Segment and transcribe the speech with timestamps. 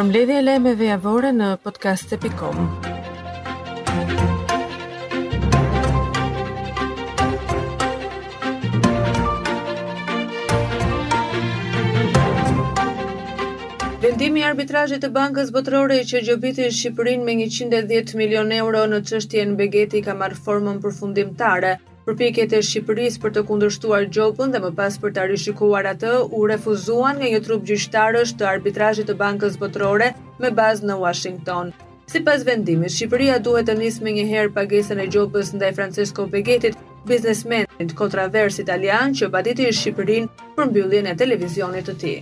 [0.00, 2.60] Përmbledhja e lajmeve javore në podcast.com
[14.00, 19.52] Vendimi i arbitrazhit të bankës botërore që gjobiti Shqipërinë me 110 milionë euro në çështjen
[19.60, 21.76] Begeti ka marrë formën përfundimtare.
[22.10, 26.40] Përpiket e Shqipërisë për të kundërshtuar gjopën dhe më pas për ta rishikuar atë u
[26.50, 30.08] refuzuan nga një trup gjyshtarës të arbitrazhit të Bankës Botërore
[30.42, 31.70] me bazë në Washington.
[32.14, 36.74] Sipas vendimit, Shqipëria duhet të nisë më njëherë pagesën e gjopës ndaj Francesco Begetit,
[37.06, 42.18] biznesmenit kontravers italian që baditi në Shqipërinë për mbylljen e televizionit të tij.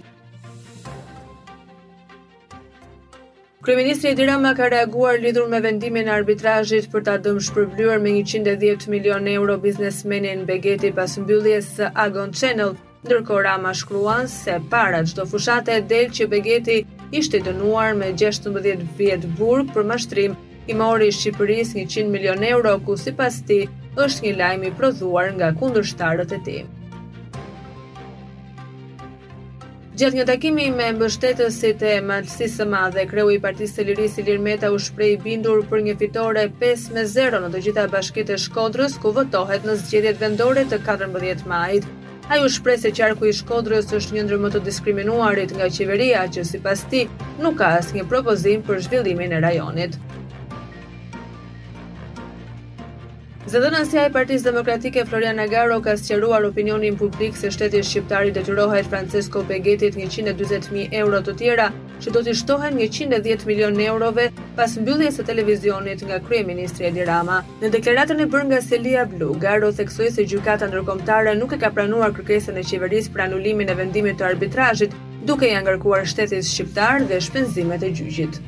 [3.68, 8.12] Kryeministri Edi Rama ka reaguar lidhur me vendimin e arbitrazhit për ta dëmë shpërblyer me
[8.20, 12.72] 110 milion euro biznesmenin Begeti pas mbylljes së Agon Channel,
[13.04, 16.78] ndërkohë Rama shkruan se para çdo fushate del që Begeti
[17.20, 22.96] ishte dënuar me 16 vjet burg për mashtrim, i mori Shqipëris 100 milion euro ku
[23.04, 23.60] sipas ti
[24.06, 26.62] është një lajm i prodhuar nga kundërshtarët e tij.
[29.98, 34.66] Gjatë një takimi me mbështetësit e Malsisë së Madhe, kreu i Partisë së Lirisë Ilir
[34.70, 39.10] u shpreh bindur për një fitore 5 me 0 në të gjitha bashkitë Shkodrës ku
[39.16, 41.88] votohet në zgjedhjet vendore të 14 majit.
[42.30, 46.22] Ai u shpreh se qarku i Shkodrës është një ndër më të diskriminuarit nga qeveria
[46.34, 47.04] që sipas tij
[47.42, 49.98] nuk ka asnjë propozim për zhvillimin e rajonit.
[53.48, 58.84] Zëdhënësia e Partisë Demokratike Florian Agaro ka sqaruar opinionin publik se shteti shqiptar i detyrohet
[58.92, 61.68] Francesco Pegetit 140.000 euro të tjera,
[62.04, 64.26] që do të shtohen 110 milionë eurove
[64.58, 67.40] pas mbylljes së televizionit nga kryeministri Edi Rama.
[67.64, 71.72] Në deklaratën e bërë nga Celia Blu, Garo theksoi se gjykata ndërkombëtare nuk e ka
[71.72, 77.08] pranuar kërkesën e qeverisë për anulimin e vendimit të arbitrazhit, duke i ngarkuar shtetit shqiptar
[77.08, 78.40] dhe shpenzimet e gjyqit.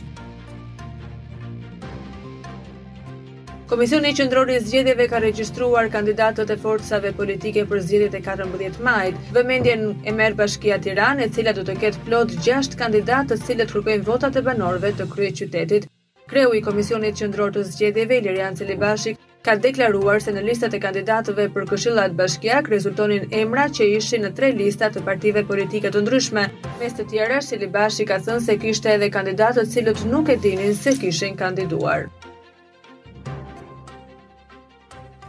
[3.70, 9.18] Komisioni Qendror i Zgjedhjeve ka regjistruar kandidatët e forcave politike për zgjedhjet e 14 majit.
[9.36, 13.70] Vëmendjen e merr Bashkia Tiranë, e cila do të ketë plot 6 kandidatë të cilët
[13.70, 15.86] kërkojnë votat e banorëve të kryeqytetit.
[16.33, 19.14] Kreu i Komisionit Qendror të Zgjedhjeve, Ilirian Celibashi,
[19.46, 24.33] ka deklaruar se në listat e kandidatëve për këshillat bashkiak rezultonin emra që ishin në
[24.40, 26.48] tre lista të partive politike të ndryshme.
[26.83, 30.96] Mes të tjera, Celibashi ka thënë se kishte edhe kandidatët cilët nuk e dinin se
[31.05, 32.11] kishin kandiduar.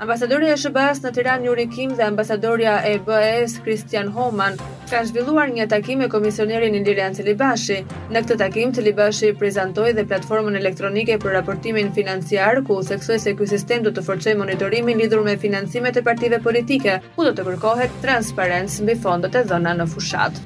[0.01, 4.55] Ambasadori e shëbës s në Tiranë Yuri Kim dhe ambasadoria e BE-s Christian Homan
[4.89, 7.77] kanë zhvilluar një takim me komisionerin Indiran Celibashi.
[8.09, 13.35] Në këtë takim, Celibashi prezantoi dhe platformën elektronike për raportimin financiar, ku u theksoi se
[13.37, 17.45] ky sistem do të forcojë monitorimin lidhur me financimet e partive politike, ku do të
[17.51, 20.41] kërkohet transparencë mbi fondot e dhëna në fushat.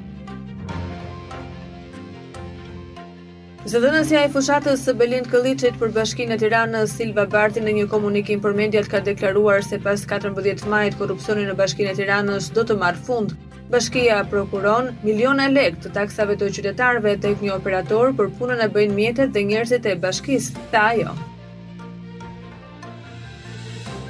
[3.66, 8.42] Zëdhënësja e fushatës së Belin Këllicit për bashkinë e Tiranës, Silva Barti në një komunikim
[8.44, 12.76] për mediat ka deklaruar se pas 14 majt korupcioni në bashkinë e Tiranës do të
[12.84, 13.34] marë fund.
[13.74, 19.00] Bashkia prokuron miliona lek të taksave të qytetarve të një operator për punën e bëjnë
[19.00, 21.18] mjetet dhe njerëzit e bashkisë, tha ajo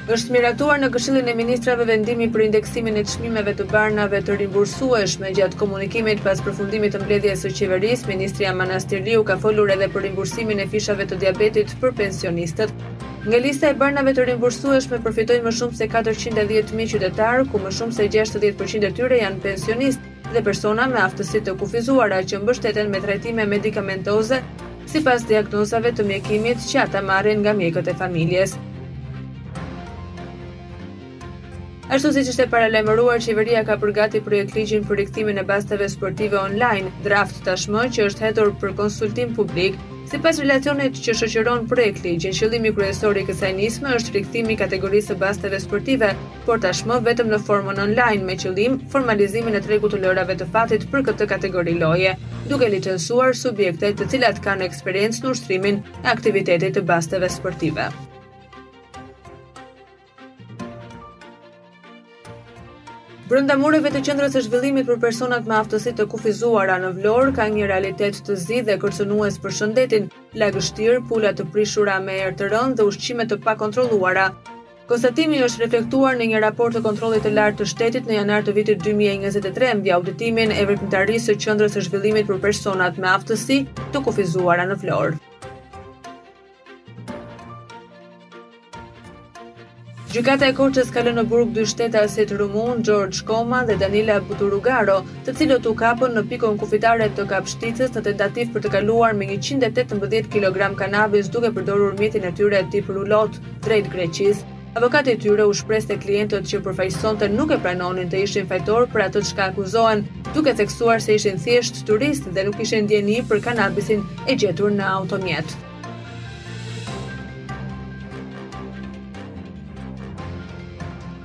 [0.06, 4.36] është miratuar në këshillin e ministrave vendimi për indeksimin e të shmimeve të barnave të
[4.42, 10.04] rimbursueshme gjatë komunikimit pas përfundimit të mbledhje së qeveris, Ministria Manastir ka folur edhe për
[10.06, 12.70] rimbursimin e fishave të diabetit për pensionistët.
[13.26, 17.96] Nga lista e barnave të rimbursueshme përfitojnë më shumë se 410.000 qytetarë, ku më shumë
[17.98, 23.02] se 60% e tyre janë pensionistë dhe persona me aftësit të kufizuara që mbështeten me
[23.02, 24.38] tretime medikamentoze
[24.86, 28.54] si pas diagnozave të mjekimit që ata marrin nga mjekët e familjes.
[31.86, 36.34] Ashtu si që shte paralajmëruar qeveria ka përgati projekt ligjin për rektimin e basteve sportive
[36.40, 39.78] online, draft tashmë që është hetur për konsultim publik,
[40.10, 45.60] si pas relacionit që shëqëron projekt ligjin, qëllimi kryesori kësaj nisme është rektimi kategorisë basteve
[45.62, 46.10] sportive,
[46.48, 50.88] por tashmë vetëm në formën online me qëllim formalizimin e tregut të lërave të fatit
[50.90, 52.16] për këtë kategori loje,
[52.50, 57.86] duke licensuar subjekte të cilat kanë eksperiencë në ushtrimin e aktivitetit të basteve sportive.
[63.26, 67.46] Brenda mureve të qendrës së zhvillimit për personat me aftësi të kufizuara në Vlorë ka
[67.50, 70.06] një realitet të zi dhe kërcënues për shëndetin,
[70.38, 74.28] lagështirë, pula të prishura me erë të rënd dhe ushqime të pakontrolluara.
[74.86, 78.54] Konstatimi është reflektuar në një raport të kontrollit të lartë të shtetit në janar të
[78.60, 84.06] vitit 2023 mbi auditimin e veprimtarisë së qendrës së zhvillimit për personat me aftësi të
[84.06, 85.18] kufizuara në Vlorë.
[90.16, 94.14] Gjykata e Korçës ka lënë në burg dy shteta si Rumun, George Koma dhe Danila
[94.24, 99.12] Buturugaro, të cilët u kapën në pikën kufitare të kapshticës në tentativë për të kaluar
[99.18, 100.00] me 118
[100.36, 103.36] kg kanabis duke përdorur mjetin e tyre tip rulot
[103.68, 104.48] drejt Greqisë.
[104.80, 109.08] Avokati i tyre u shpreste klientët që përfaqësonte nuk e pranonin të ishin fajtor për
[109.10, 114.08] atë çka akuzohen, duke theksuar se ishin thjesht turistë dhe nuk kishin ndjenjë për kanabisin
[114.24, 115.58] e gjetur në automjet.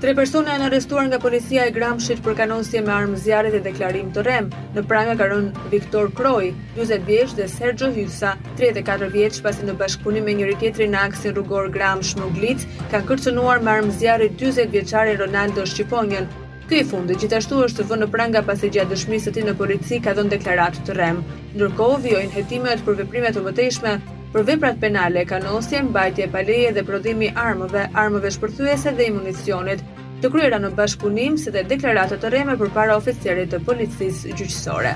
[0.01, 4.07] Tre persona janë arrestuar nga policia e Gramshit për kanonësje me armë zjarë dhe deklarim
[4.15, 4.47] të rem.
[4.73, 6.47] Në pranga ka rënë Viktor Kroj,
[6.79, 11.35] 20 vjeç dhe Sergio Hysa, 34 vjeç, pasi në bashkëpunim me njëri tjetrin në aksin
[11.37, 16.25] rrugor Gramsh Muglic, kanë kërcënuar me armë zjarë 40 vjeçarin Ronaldo Shqiponjën.
[16.71, 20.15] Ky i gjithashtu është vënë në pranga pasi gjatë dëshmisë së tij në polici ka
[20.17, 21.21] dhënë deklaratë të rrem.
[21.53, 23.93] Ndërkohë vijojnë hetimet për veprime të mëtejshme,
[24.31, 29.83] për veprat penale, kanosje, mbajtje paleje dhe prodhimi armëve, armëve shpërthyese dhe municionit
[30.21, 34.91] të kryera në bashkëpunim si dhe deklaratët të reme për para oficerit të policis gjyqësore.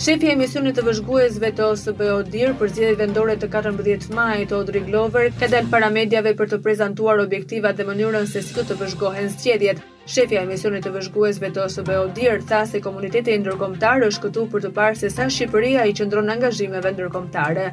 [0.00, 4.56] Shefi e emisionit të vëzhguesve të ose bëjo për zhjede vendore të 14 maj të
[4.56, 9.28] Odri Glover, ka dalë mediave për të prezentuar objektivat dhe mënyrën se së të vëzhgohen
[9.36, 9.80] së qedjet.
[10.10, 14.64] Shefi i misionit të vëzhguesve të OSBE-u Dir tha se komuniteti ndërkombëtar është këtu për
[14.64, 17.68] të parë se sa Shqipëria i qëndron angazhimeve ndërkombëtare.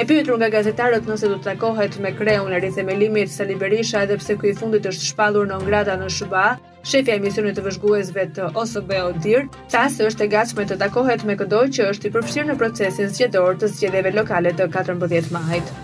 [0.00, 4.18] E pyetur nga gazetarët nëse do të takohet me kreun e rithemelimit Sali Berisha edhe
[4.20, 6.46] pse ky i fundit është shpallur në ngrata në SBA,
[6.92, 11.24] shefi i misionit të vëzhguesve të OSBE-u Dir tha se është e gatshme të takohet
[11.28, 15.74] me këdo që është i përfshirë në procesin zgjedhor të zgjedhjeve lokale të 14 majit.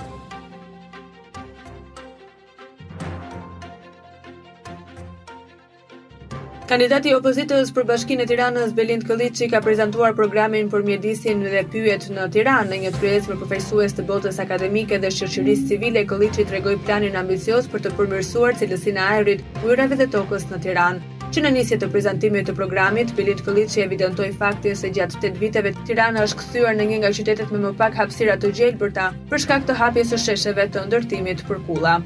[6.67, 11.61] Kandidati i opozitës për Bashkinë e Tiranës Belind Kolliçi ka prezantuar programin për mjedisin dhe
[11.71, 16.03] pyjet në Tiranë në një pyetje me përfaqësues të botës akademike dhe shërbërisë civile.
[16.11, 21.13] Kolliçi tregoi planin ambicioz për të përmirësuar cilësinë e ajrit, ujërave dhe tokës në Tiranë.
[21.31, 25.75] Që në nisje të prezantimit të programit, Belind Kolliçi evidentoj faktin se gjatë 8 viteve
[25.87, 29.71] Tirana është kthyer në një nga qytetet me më pak hapësira të gjelbërta për shkak
[29.71, 31.99] të hapjes së shesheve të ndërtimit për kulla.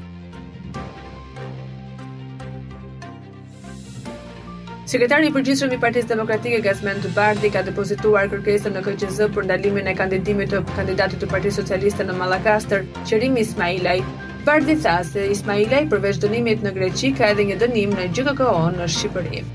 [4.91, 9.45] Sekretari i përgjithshëm i Partisë Demokratike Gazmen të Bardhi ka depozituar kërkesën në KQZ për
[9.47, 14.01] ndalimin e kandidimit të kandidatit të Partisë Socialiste në Mallakastër, Qerim Ismailaj.
[14.49, 18.51] Bardhi tha se Ismailaj përveç dënimit në Greqi ka edhe një dënim në GJKO
[18.81, 19.45] në Shqipëri.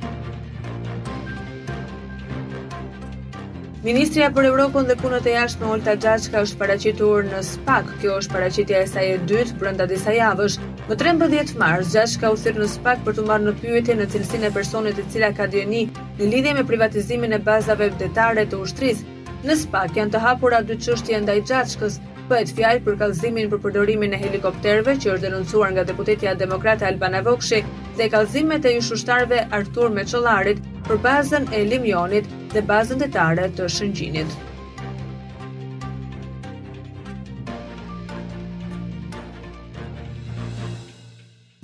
[3.85, 7.93] Ministria për Evropën dhe punët e jashtme Olta Gjaçka është paraqitur në SPAK.
[8.01, 10.57] Kjo është paraqitja e saj e dytë brenda disa javësh.
[10.87, 14.45] Në 13 mars, gjash ka u në spak për të marrë në pyetje në cilësin
[14.47, 15.81] e personit e cila ka djeni
[16.19, 19.01] në lidhje me privatizimin e bazave vdetare të ushtris.
[19.49, 21.99] Në spak janë të hapura dy qështje ndaj gjashkës,
[22.31, 27.21] bëhet fjalë për kallëzimin për përdorimin e helikopterëve që është denoncuar nga deputetja demokrata Albana
[27.27, 27.65] Vokshi
[27.99, 34.43] dhe kallëzimet e jushushtarve Artur Meçollarit për bazën e Limionit dhe bazën detare të Shëngjinit.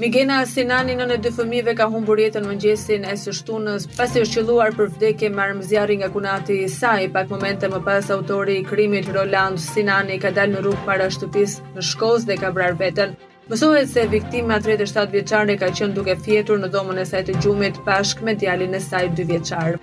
[0.02, 4.34] Migena Sinani në në dy fëmijëve ka humbur jetën mëngjesin e së shtunës pasi është
[4.40, 7.04] qelluar për vdekje me armëzjarri nga kunati i saj.
[7.14, 11.68] Pak momente më pas autori i krimit Roland Sinani ka dalë në rrugë para shtëpisë
[11.76, 13.14] në shkos dhe ka vrarë veten.
[13.46, 17.78] Mësohet se viktima 37 vjeçare ka qenë duke fjetur në dhomën e saj të gjumit
[17.86, 19.76] bashkë me djalin e saj 2 vjeçar.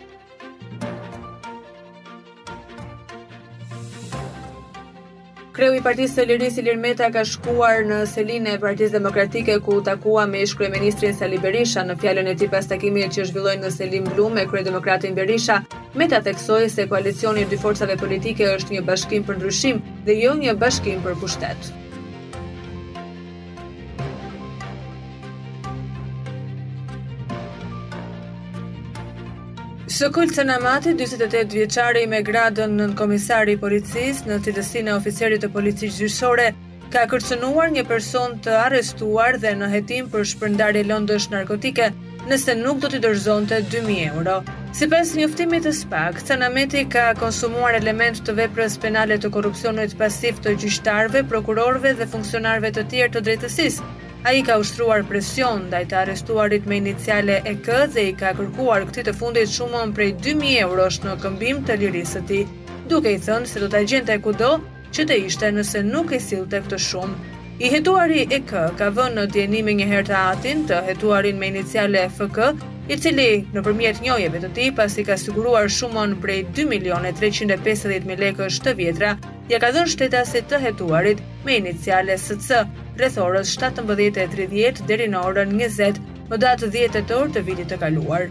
[5.60, 9.74] Kreu i Partisë së Lirisë Ilir Meta ka shkuar në selinë e Partisë Demokratike ku
[9.82, 13.74] u takua me ish-kryeministrin Sali Berisha në fjalën e tij pas takimit që zhvilloi në
[13.76, 15.60] selinë Blu me kryedemokratin Berisha,
[16.00, 20.32] Meta theksoi se koalicioni i dy forcave politike është një bashkim për ndryshim dhe jo
[20.40, 21.72] një bashkim për pushtet.
[29.90, 35.50] Sokol Cenamati, 28 i me gradën nën komisari i policisë, në cilësinë e oficerit të
[35.56, 36.46] policisë gjyqësore,
[36.94, 41.88] ka kërcënuar një person të arrestuar dhe në hetim për shpërndarje lëndësh narkotike,
[42.30, 44.36] nëse nuk do t'i dorëzonte 2000 euro.
[44.78, 50.54] Sipas njoftimit të SPAK, Cenameti ka konsumuar element të veprës penale të korrupsionit pasiv të
[50.68, 53.90] gjyshtarve, prokurorëve dhe funksionarëve të tjerë të drejtësisë,
[54.28, 58.16] A i ka ushtruar presion da i të arestuarit me iniciale e kë dhe i
[58.22, 62.40] ka kërkuar këti të fundit shumën prej 2.000 eurosh në këmbim të lirisë ti,
[62.92, 64.50] duke i thënë se do të gjente kudo
[64.92, 67.38] që të ishte nëse nuk e silë këtë shumë.
[67.64, 71.52] I hetuari e kë ka vënë në djenimi një herë të atin të hetuarin me
[71.54, 72.52] iniciale FK,
[72.92, 78.76] i cili në përmjet njojeve të ti pasi ka siguruar shumën prej 2.350.000 lekësh të
[78.84, 79.16] vjetra,
[79.52, 82.64] ja ka dhënë shtetasit të hetuarit me iniciale SC,
[83.00, 86.00] rreth orës 17:30 deri në orën 20
[86.32, 88.26] më datë 10 tetor të vitit të kaluar.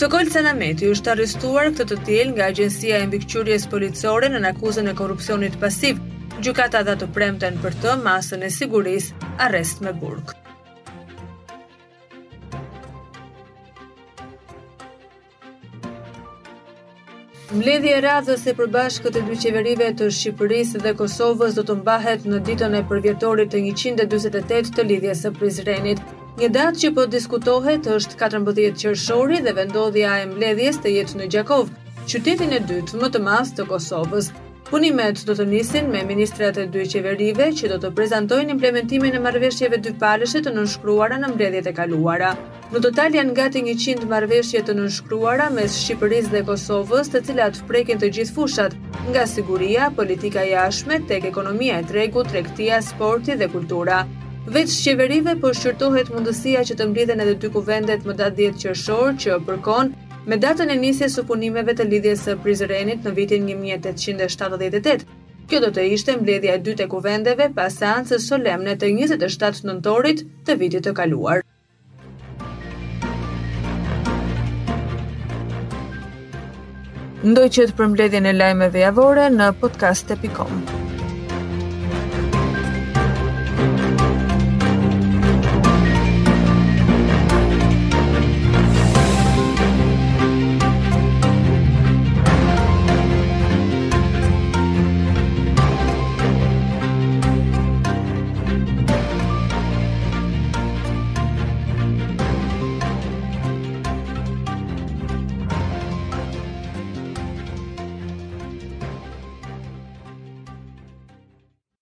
[0.00, 4.96] Sokol Sanameti është arrestuar këtë të tjel nga Agjencia e mbikëqyrjes policore në nakuzën e
[5.02, 5.98] korupcionit pasiv,
[6.42, 9.12] gjukata dhe të premten për të masën e siguris
[9.48, 10.43] arrest me burkë.
[17.54, 22.24] Mbledhje e radhës së përbashkët të dy qeverive të Shqipërisë dhe Kosovës do të mbahet
[22.30, 26.02] në ditën e përvjetorit të 148 të lidhjes së Prizrenit.
[26.42, 31.30] Një datë që po diskutohet është 14 qershori dhe vendodhja e mbledhjes të jetë në
[31.36, 31.70] Gjakovë,
[32.10, 34.32] qytetin e dytë më të mas të Kosovës.
[34.74, 39.20] Punimet do të nisin me ministrat e dy qeverive që do të prezentojnë implementimin e
[39.22, 42.32] marveshjeve dy paleshe të nënshkruara në mbredhjet e kaluara.
[42.72, 48.02] Në total janë gati 100 marveshje të nënshkruara mes Shqipëris dhe Kosovës të cilat prekin
[48.02, 48.74] të gjithë fushat,
[49.12, 54.02] nga siguria, politika jashme, tek ekonomia e tregu, trektia, sporti dhe kultura.
[54.54, 59.14] Veç qeverive po shqyrtohet mundësia që të mblidhen edhe dy kuvendet më datë 10 qërshor
[59.22, 59.94] që përkon
[60.26, 65.04] Me datën e nisjes së punimeve të lidhjes së Prizrenit në vitin 1878,
[65.50, 70.24] kjo do të ishte mbledhja e dytë e kuvendeve pas seancës solemne të 27 nëntorit
[70.48, 71.42] të vitit të kaluar.
[77.24, 80.82] Ndoj që të përmbledhjen e lajmeve javore në podcast.com.